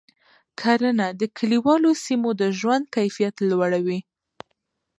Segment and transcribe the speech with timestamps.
[0.59, 3.99] کرنه د کلیوالو سیمو د ژوند کیفیت لوړوي.